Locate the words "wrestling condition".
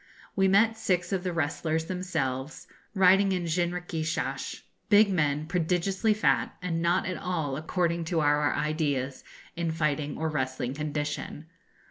10.27-11.45